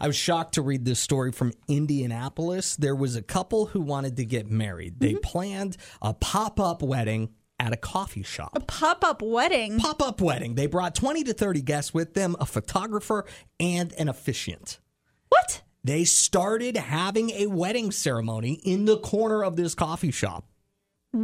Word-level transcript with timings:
I 0.00 0.06
was 0.06 0.16
shocked 0.16 0.54
to 0.54 0.62
read 0.62 0.84
this 0.84 1.00
story 1.00 1.32
from 1.32 1.52
Indianapolis. 1.66 2.76
There 2.76 2.94
was 2.94 3.16
a 3.16 3.22
couple 3.22 3.66
who 3.66 3.80
wanted 3.80 4.16
to 4.18 4.24
get 4.24 4.48
married. 4.48 5.00
They 5.00 5.14
mm-hmm. 5.14 5.22
planned 5.22 5.76
a 6.00 6.14
pop 6.14 6.60
up 6.60 6.82
wedding 6.82 7.30
at 7.58 7.72
a 7.72 7.76
coffee 7.76 8.22
shop. 8.22 8.50
A 8.54 8.60
pop 8.60 9.02
up 9.02 9.22
wedding. 9.22 9.80
Pop 9.80 10.00
up 10.00 10.20
wedding. 10.20 10.54
They 10.54 10.66
brought 10.66 10.94
20 10.94 11.24
to 11.24 11.32
30 11.32 11.62
guests 11.62 11.92
with 11.92 12.14
them, 12.14 12.36
a 12.38 12.46
photographer, 12.46 13.24
and 13.58 13.92
an 13.94 14.08
officiant. 14.08 14.78
What? 15.30 15.62
They 15.82 16.04
started 16.04 16.76
having 16.76 17.30
a 17.30 17.46
wedding 17.46 17.90
ceremony 17.90 18.60
in 18.64 18.84
the 18.84 18.98
corner 18.98 19.42
of 19.42 19.56
this 19.56 19.74
coffee 19.74 20.12
shop 20.12 20.44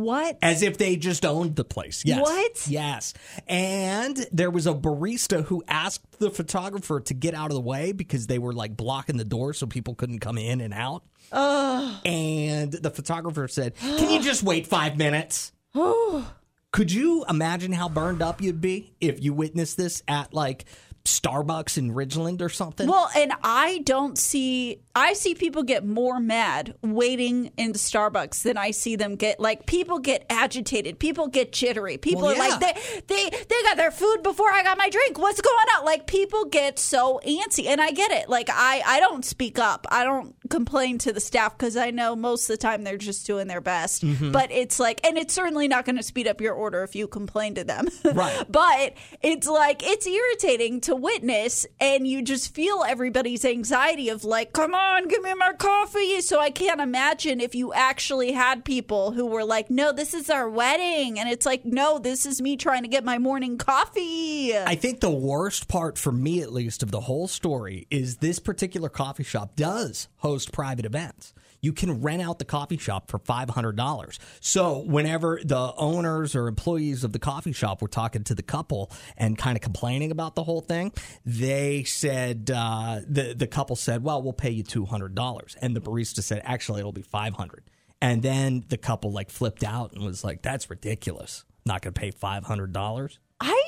What? 0.00 0.38
as 0.42 0.62
if 0.62 0.78
they 0.78 0.96
just 0.96 1.24
owned 1.24 1.56
the 1.56 1.64
place. 1.64 2.02
Yes. 2.04 2.20
What? 2.20 2.68
Yes. 2.68 3.14
And 3.46 4.26
there 4.32 4.50
was 4.50 4.66
a 4.66 4.74
barista 4.74 5.44
who 5.44 5.62
asked 5.68 6.18
the 6.18 6.30
photographer 6.30 7.00
to 7.00 7.14
get 7.14 7.34
out 7.34 7.50
of 7.50 7.54
the 7.54 7.60
way 7.60 7.92
because 7.92 8.26
they 8.26 8.38
were 8.38 8.52
like 8.52 8.76
blocking 8.76 9.16
the 9.16 9.24
door 9.24 9.52
so 9.52 9.66
people 9.66 9.94
couldn't 9.94 10.20
come 10.20 10.38
in 10.38 10.60
and 10.60 10.72
out. 10.72 11.04
And 11.32 12.72
the 12.72 12.90
photographer 12.90 13.48
said, 13.48 13.76
Can 13.76 14.10
you 14.10 14.22
just 14.22 14.42
wait 14.42 14.66
five 14.66 14.96
minutes? 14.96 15.52
Oh. 15.74 16.32
Could 16.72 16.90
you 16.90 17.24
imagine 17.28 17.72
how 17.72 17.88
burned 17.88 18.22
up 18.22 18.40
you'd 18.40 18.60
be 18.60 18.94
if 19.00 19.22
you 19.22 19.34
witnessed 19.34 19.76
this 19.76 20.02
at 20.08 20.32
like 20.32 20.64
Starbucks 21.04 21.78
in 21.78 21.92
Ridgeland 21.92 22.40
or 22.40 22.48
something? 22.48 22.86
Well, 22.88 23.10
and 23.16 23.32
I 23.42 23.78
don't 23.84 24.16
see 24.16 24.80
I 24.94 25.14
see 25.14 25.34
people 25.34 25.62
get 25.62 25.84
more 25.86 26.20
mad 26.20 26.74
waiting 26.82 27.50
in 27.56 27.72
Starbucks 27.72 28.42
than 28.42 28.56
I 28.56 28.70
see 28.72 28.96
them 28.96 29.16
get 29.16 29.40
like 29.40 29.66
people 29.66 29.98
get 29.98 30.26
agitated, 30.30 30.98
people 30.98 31.26
get 31.28 31.52
jittery. 31.52 31.98
People 31.98 32.22
Well, 32.22 32.34
are 32.34 32.38
like 32.38 32.60
they 32.60 33.00
they 33.08 33.30
they 33.30 33.62
got 33.62 33.76
their 33.76 33.90
food 33.90 34.22
before 34.22 34.50
I 34.50 34.62
got 34.62 34.78
my 34.78 34.90
drink. 34.90 35.18
What's 35.18 35.40
going 35.40 35.66
on? 35.78 35.84
Like 35.84 36.06
people 36.06 36.44
get 36.44 36.78
so 36.78 37.20
antsy 37.26 37.66
and 37.66 37.80
I 37.80 37.90
get 37.90 38.10
it. 38.12 38.28
Like 38.28 38.48
I 38.52 38.82
I 38.86 39.00
don't 39.00 39.24
speak 39.24 39.58
up. 39.58 39.86
I 39.90 40.04
don't 40.04 40.36
complain 40.52 40.98
to 40.98 41.12
the 41.12 41.20
staff 41.20 41.56
cuz 41.58 41.76
I 41.76 41.90
know 41.90 42.14
most 42.14 42.48
of 42.48 42.54
the 42.54 42.56
time 42.58 42.84
they're 42.84 42.96
just 42.96 43.26
doing 43.26 43.48
their 43.48 43.60
best. 43.60 44.04
Mm-hmm. 44.04 44.30
But 44.30 44.50
it's 44.52 44.78
like 44.78 45.00
and 45.06 45.18
it's 45.18 45.34
certainly 45.34 45.66
not 45.66 45.84
going 45.84 45.96
to 45.96 46.02
speed 46.02 46.28
up 46.28 46.40
your 46.40 46.54
order 46.54 46.82
if 46.84 46.94
you 46.94 47.08
complain 47.08 47.54
to 47.56 47.64
them. 47.64 47.88
Right. 48.12 48.44
but 48.50 48.94
it's 49.22 49.48
like 49.48 49.82
it's 49.82 50.06
irritating 50.06 50.82
to 50.82 50.94
witness 50.94 51.66
and 51.80 52.06
you 52.06 52.20
just 52.20 52.54
feel 52.54 52.84
everybody's 52.86 53.42
anxiety 53.44 54.10
of 54.10 54.22
like 54.22 54.52
come 54.52 54.74
on 54.74 55.08
give 55.08 55.22
me 55.22 55.32
my 55.34 55.52
coffee 55.54 56.20
so 56.20 56.38
i 56.38 56.50
can't 56.50 56.80
imagine 56.80 57.40
if 57.40 57.54
you 57.54 57.72
actually 57.72 58.32
had 58.32 58.66
people 58.66 59.12
who 59.12 59.24
were 59.24 59.44
like 59.44 59.70
no 59.70 59.92
this 59.92 60.12
is 60.12 60.28
our 60.28 60.48
wedding 60.48 61.18
and 61.18 61.28
it's 61.30 61.46
like 61.46 61.64
no 61.64 61.98
this 61.98 62.26
is 62.26 62.42
me 62.42 62.54
trying 62.56 62.82
to 62.82 62.88
get 62.88 63.02
my 63.02 63.18
morning 63.18 63.56
coffee 63.56 64.52
I 64.54 64.74
think 64.74 65.00
the 65.00 65.10
worst 65.10 65.68
part 65.68 65.98
for 65.98 66.10
me, 66.12 66.40
at 66.42 66.52
least, 66.52 66.82
of 66.82 66.90
the 66.90 67.00
whole 67.00 67.28
story 67.28 67.86
is 67.90 68.16
this 68.16 68.38
particular 68.38 68.88
coffee 68.88 69.22
shop 69.22 69.54
does 69.56 70.08
host 70.18 70.41
private 70.46 70.84
events. 70.84 71.34
You 71.60 71.72
can 71.72 72.02
rent 72.02 72.20
out 72.22 72.40
the 72.40 72.44
coffee 72.44 72.76
shop 72.76 73.08
for 73.08 73.20
$500. 73.20 74.18
So, 74.40 74.78
whenever 74.78 75.40
the 75.44 75.72
owners 75.76 76.34
or 76.34 76.48
employees 76.48 77.04
of 77.04 77.12
the 77.12 77.20
coffee 77.20 77.52
shop 77.52 77.80
were 77.80 77.88
talking 77.88 78.24
to 78.24 78.34
the 78.34 78.42
couple 78.42 78.90
and 79.16 79.38
kind 79.38 79.56
of 79.56 79.62
complaining 79.62 80.10
about 80.10 80.34
the 80.34 80.42
whole 80.42 80.60
thing, 80.60 80.92
they 81.24 81.84
said, 81.84 82.50
uh, 82.52 83.00
the, 83.06 83.34
the 83.34 83.46
couple 83.46 83.76
said, 83.76 84.02
Well, 84.02 84.22
we'll 84.22 84.32
pay 84.32 84.50
you 84.50 84.64
$200. 84.64 85.56
And 85.62 85.76
the 85.76 85.80
barista 85.80 86.22
said, 86.22 86.42
Actually, 86.44 86.80
it'll 86.80 86.92
be 86.92 87.02
500 87.02 87.62
And 88.00 88.22
then 88.22 88.64
the 88.68 88.78
couple 88.78 89.12
like 89.12 89.30
flipped 89.30 89.62
out 89.62 89.92
and 89.92 90.04
was 90.04 90.24
like, 90.24 90.42
That's 90.42 90.68
ridiculous. 90.68 91.44
Not 91.64 91.82
going 91.82 91.94
to 91.94 92.00
pay 92.00 92.10
$500. 92.10 93.18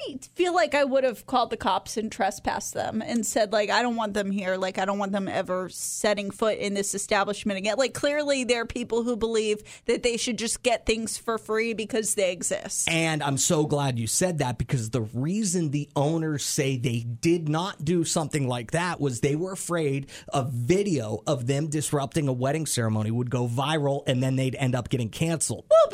I 0.09 0.19
feel 0.35 0.55
like 0.55 0.75
i 0.75 0.85
would 0.85 1.05
have 1.05 1.27
called 1.27 1.51
the 1.51 1.57
cops 1.57 1.97
and 1.97 2.11
trespassed 2.11 2.75
them 2.75 3.03
and 3.03 3.27
said 3.27 3.53
like 3.53 3.71
i 3.71 3.83
don't 3.83 3.97
want 3.97 4.15
them 4.15 4.31
here. 4.31 4.57
Like 4.57 4.79
i 4.79 4.85
don't 4.85 4.99
want 4.99 5.13
them 5.13 5.29
ever 5.29 5.69
setting 5.69 6.31
foot 6.31 6.59
in 6.59 6.75
this 6.75 6.95
establishment 6.95 7.59
again. 7.59 7.77
Like 7.77 7.95
clearly 7.95 8.45
there 8.45 8.63
are 8.63 8.67
people 8.67 9.03
who 9.03 9.17
believe 9.17 9.63
that 9.87 10.03
they 10.03 10.17
should 10.17 10.39
just 10.39 10.63
get 10.63 10.87
things 10.87 11.19
for 11.19 11.39
free 11.39 11.75
because 11.75 12.15
they 12.15 12.33
exist. 12.33 12.89
And 12.89 13.23
I'm 13.23 13.39
so 13.39 13.67
glad 13.67 13.99
you 13.99 14.07
said 14.07 14.39
that 14.39 14.59
because 14.59 14.91
the 14.91 15.03
reason 15.03 15.71
the 15.71 15.89
owners 15.97 16.45
say 16.45 16.77
they 16.77 17.01
did 17.01 17.49
not 17.49 17.85
do 17.85 18.05
something 18.05 18.49
like 18.49 18.73
that 18.73 19.01
was 19.01 19.21
they 19.21 19.37
were 19.37 19.53
afraid 19.53 20.09
a 20.33 20.45
video 20.45 21.23
of 21.27 21.47
them 21.47 21.69
disrupting 21.69 22.29
a 22.29 22.33
wedding 22.33 22.67
ceremony 22.67 23.11
would 23.11 23.31
go 23.31 23.47
viral 23.47 24.03
and 24.07 24.23
then 24.23 24.37
they'd 24.37 24.57
end 24.57 24.75
up 24.75 24.89
getting 24.89 25.09
canceled. 25.09 25.65
Well, 25.71 25.89
but 25.91 25.94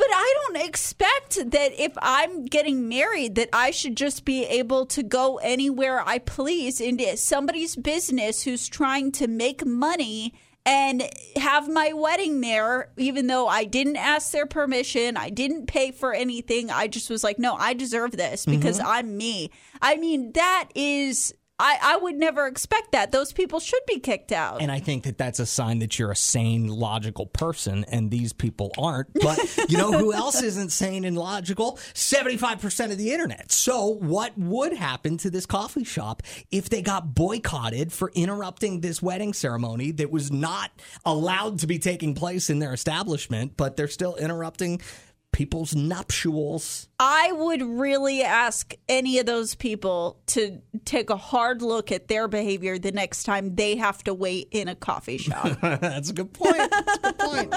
expect 0.65 1.51
that 1.51 1.79
if 1.79 1.93
I'm 2.01 2.45
getting 2.45 2.87
married 2.87 3.35
that 3.35 3.49
I 3.53 3.71
should 3.71 3.95
just 3.95 4.25
be 4.25 4.45
able 4.45 4.85
to 4.87 5.03
go 5.03 5.37
anywhere 5.37 6.01
I 6.05 6.19
please 6.19 6.81
into 6.81 7.17
somebody's 7.17 7.75
business 7.75 8.43
who's 8.43 8.67
trying 8.67 9.11
to 9.13 9.27
make 9.27 9.65
money 9.65 10.33
and 10.65 11.03
have 11.35 11.67
my 11.69 11.91
wedding 11.93 12.41
there 12.41 12.91
even 12.97 13.27
though 13.27 13.47
I 13.47 13.63
didn't 13.63 13.97
ask 13.97 14.31
their 14.31 14.45
permission, 14.45 15.17
I 15.17 15.29
didn't 15.29 15.65
pay 15.65 15.91
for 15.91 16.13
anything. 16.13 16.69
I 16.69 16.87
just 16.87 17.09
was 17.09 17.23
like, 17.23 17.39
"No, 17.39 17.55
I 17.55 17.73
deserve 17.73 18.11
this 18.11 18.45
because 18.45 18.77
mm-hmm. 18.77 18.87
I'm 18.87 19.17
me." 19.17 19.49
I 19.81 19.97
mean, 19.97 20.33
that 20.33 20.69
is 20.75 21.33
I, 21.61 21.77
I 21.79 21.97
would 21.97 22.15
never 22.15 22.47
expect 22.47 22.91
that. 22.93 23.11
Those 23.11 23.31
people 23.31 23.59
should 23.59 23.85
be 23.85 23.99
kicked 23.99 24.31
out. 24.31 24.63
And 24.63 24.71
I 24.71 24.79
think 24.79 25.03
that 25.03 25.19
that's 25.19 25.39
a 25.39 25.45
sign 25.45 25.77
that 25.79 25.99
you're 25.99 26.09
a 26.09 26.15
sane, 26.15 26.67
logical 26.67 27.27
person, 27.27 27.85
and 27.85 28.09
these 28.09 28.33
people 28.33 28.71
aren't. 28.79 29.13
But 29.13 29.37
you 29.69 29.77
know 29.77 29.91
who 29.91 30.11
else 30.11 30.41
isn't 30.41 30.71
sane 30.71 31.05
and 31.05 31.15
logical? 31.15 31.73
75% 31.93 32.91
of 32.91 32.97
the 32.97 33.13
internet. 33.13 33.51
So, 33.51 33.85
what 33.85 34.35
would 34.39 34.73
happen 34.73 35.17
to 35.17 35.29
this 35.29 35.45
coffee 35.45 35.83
shop 35.83 36.23
if 36.49 36.67
they 36.69 36.81
got 36.81 37.13
boycotted 37.13 37.93
for 37.93 38.11
interrupting 38.15 38.81
this 38.81 38.99
wedding 38.99 39.33
ceremony 39.33 39.91
that 39.91 40.09
was 40.09 40.31
not 40.31 40.71
allowed 41.05 41.59
to 41.59 41.67
be 41.67 41.77
taking 41.77 42.15
place 42.15 42.49
in 42.49 42.57
their 42.57 42.73
establishment, 42.73 43.55
but 43.55 43.77
they're 43.77 43.87
still 43.87 44.15
interrupting 44.15 44.81
people's 45.31 45.75
nuptials? 45.75 46.87
I 46.99 47.31
would 47.31 47.61
really 47.61 48.21
ask 48.21 48.73
any 48.87 49.19
of 49.19 49.25
those 49.25 49.55
people 49.55 50.19
to 50.27 50.61
take 50.85 51.09
a 51.09 51.17
hard 51.17 51.61
look 51.61 51.91
at 51.91 52.07
their 52.07 52.27
behavior 52.27 52.77
the 52.77 52.91
next 52.91 53.23
time 53.23 53.55
they 53.55 53.75
have 53.77 54.03
to 54.03 54.13
wait 54.13 54.49
in 54.51 54.67
a 54.67 54.75
coffee 54.75 55.17
shop. 55.17 55.59
that's 55.61 56.09
a 56.09 56.13
good 56.13 56.33
point. 56.33 56.69
That's 56.69 56.97
a 56.97 57.01
good 57.01 57.19
point. 57.19 57.53